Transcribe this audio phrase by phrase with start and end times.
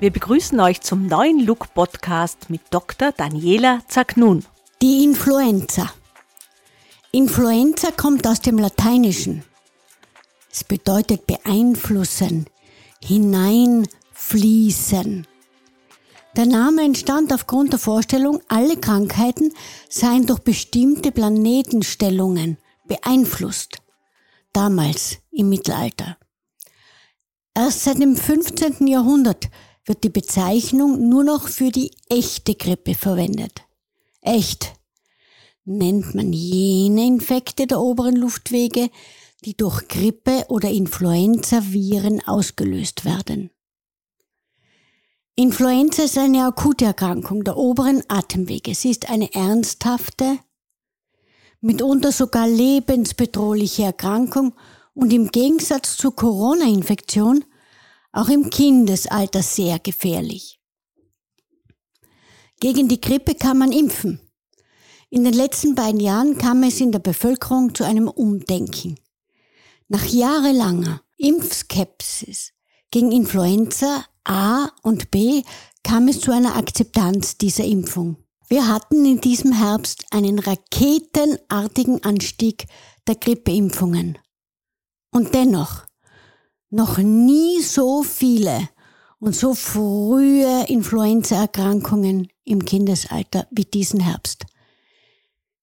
[0.00, 3.12] Wir begrüßen euch zum neuen Look Podcast mit Dr.
[3.12, 4.46] Daniela Zagnun.
[4.80, 5.92] Die Influenza.
[7.12, 9.44] Influenza kommt aus dem Lateinischen.
[10.50, 12.46] Es bedeutet beeinflussen,
[13.04, 15.26] hineinfließen.
[16.34, 19.52] Der Name entstand aufgrund der Vorstellung, alle Krankheiten
[19.90, 22.56] seien durch bestimmte Planetenstellungen
[22.86, 23.82] beeinflusst.
[24.54, 26.16] Damals im Mittelalter.
[27.54, 28.86] Erst seit dem 15.
[28.86, 29.50] Jahrhundert
[29.84, 33.62] wird die Bezeichnung nur noch für die echte Grippe verwendet.
[34.20, 34.72] Echt
[35.64, 38.90] nennt man jene Infekte der oberen Luftwege,
[39.44, 43.50] die durch Grippe oder Influenza-Viren ausgelöst werden.
[45.34, 48.74] Influenza ist eine akute Erkrankung der oberen Atemwege.
[48.74, 50.38] Sie ist eine ernsthafte,
[51.62, 54.54] mitunter sogar lebensbedrohliche Erkrankung
[54.92, 57.44] und im Gegensatz zur Corona-Infektion
[58.12, 60.60] auch im Kindesalter sehr gefährlich.
[62.60, 64.20] Gegen die Grippe kann man impfen.
[65.08, 68.98] In den letzten beiden Jahren kam es in der Bevölkerung zu einem Umdenken.
[69.88, 72.52] Nach jahrelanger Impfskepsis
[72.90, 75.42] gegen Influenza A und B
[75.82, 78.18] kam es zu einer Akzeptanz dieser Impfung.
[78.48, 82.66] Wir hatten in diesem Herbst einen raketenartigen Anstieg
[83.06, 84.18] der Grippeimpfungen.
[85.10, 85.86] Und dennoch,
[86.70, 88.68] noch nie so viele
[89.18, 94.46] und so frühe Influenzaerkrankungen im Kindesalter wie diesen Herbst.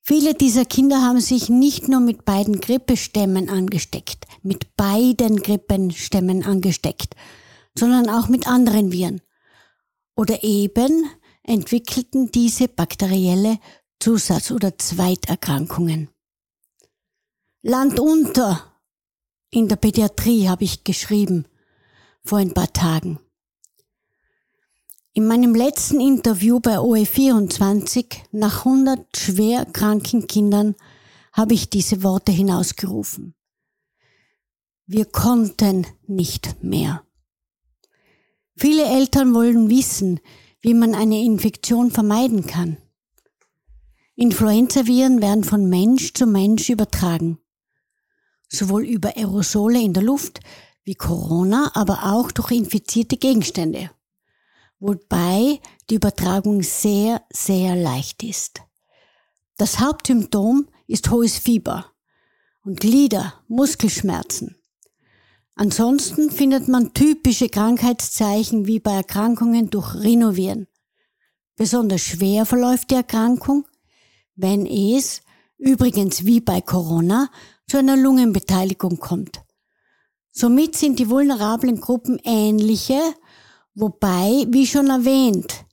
[0.00, 7.14] Viele dieser Kinder haben sich nicht nur mit beiden Grippestämmen angesteckt, mit beiden Grippenstämmen angesteckt,
[7.78, 9.22] sondern auch mit anderen Viren.
[10.14, 11.06] Oder eben
[11.42, 13.58] entwickelten diese bakterielle
[13.98, 16.10] Zusatz- oder Zweiterkrankungen.
[17.62, 18.73] Land unter
[19.50, 21.46] in der Pädiatrie habe ich geschrieben
[22.24, 23.18] vor ein paar Tagen.
[25.12, 30.74] In meinem letzten Interview bei OE24 nach 100 schwer kranken Kindern
[31.32, 33.34] habe ich diese Worte hinausgerufen.
[34.86, 37.04] Wir konnten nicht mehr.
[38.56, 40.20] Viele Eltern wollen wissen,
[40.60, 42.78] wie man eine Infektion vermeiden kann.
[44.16, 47.38] Influenzaviren werden von Mensch zu Mensch übertragen
[48.54, 50.40] sowohl über Aerosole in der Luft
[50.84, 53.90] wie Corona, aber auch durch infizierte Gegenstände,
[54.78, 58.60] wobei die Übertragung sehr, sehr leicht ist.
[59.56, 61.86] Das Hauptsymptom ist hohes Fieber
[62.64, 64.56] und Glieder, Muskelschmerzen.
[65.54, 70.66] Ansonsten findet man typische Krankheitszeichen wie bei Erkrankungen durch Rhinoviren.
[71.56, 73.64] Besonders schwer verläuft die Erkrankung,
[74.34, 75.22] wenn es,
[75.56, 77.30] übrigens wie bei Corona,
[77.66, 79.40] zu einer Lungenbeteiligung kommt.
[80.30, 83.00] Somit sind die vulnerablen Gruppen ähnliche,
[83.74, 85.64] wobei, wie schon erwähnt,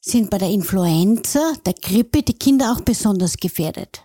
[0.00, 4.02] sind bei der Influenza, der Grippe, die Kinder auch besonders gefährdet.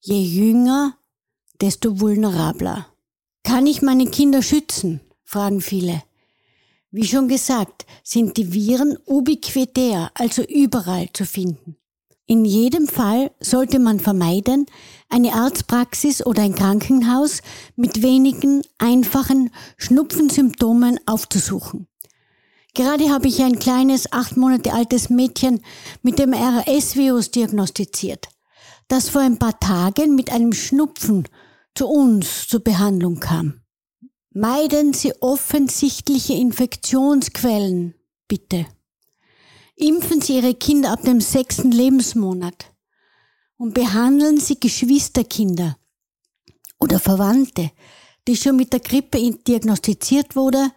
[0.00, 0.96] Je jünger,
[1.60, 2.86] desto vulnerabler.
[3.42, 5.00] Kann ich meine Kinder schützen?
[5.24, 6.02] fragen viele.
[6.90, 11.76] Wie schon gesagt, sind die Viren ubiquitär, also überall zu finden.
[12.30, 14.66] In jedem Fall sollte man vermeiden,
[15.08, 17.40] eine Arztpraxis oder ein Krankenhaus
[17.74, 21.88] mit wenigen einfachen Schnupfensymptomen aufzusuchen.
[22.74, 25.62] Gerade habe ich ein kleines, acht Monate altes Mädchen
[26.02, 28.28] mit dem RS-Virus diagnostiziert,
[28.88, 31.26] das vor ein paar Tagen mit einem Schnupfen
[31.74, 33.62] zu uns zur Behandlung kam.
[34.34, 37.94] Meiden Sie offensichtliche Infektionsquellen,
[38.28, 38.66] bitte.
[39.80, 42.72] Impfen Sie Ihre Kinder ab dem sechsten Lebensmonat
[43.58, 45.76] und behandeln Sie Geschwisterkinder
[46.80, 47.70] oder Verwandte,
[48.26, 50.72] die schon mit der Grippe diagnostiziert wurde,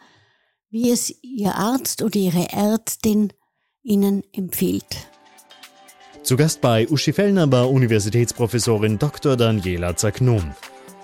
[0.69, 3.33] wie es Ihr Arzt oder Ihre Ärztin
[3.81, 5.07] Ihnen empfiehlt.
[6.21, 9.35] Zu Gast bei Uschi Fellner war Universitätsprofessorin Dr.
[9.35, 10.53] Daniela Zagnum.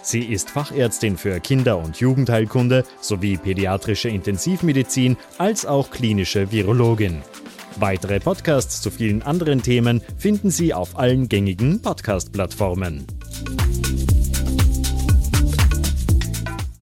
[0.03, 7.23] Sie ist Fachärztin für Kinder- und Jugendheilkunde sowie pädiatrische Intensivmedizin als auch klinische Virologin.
[7.79, 13.16] Weitere Podcasts zu vielen anderen Themen finden Sie auf allen gängigen Podcast-Plattformen.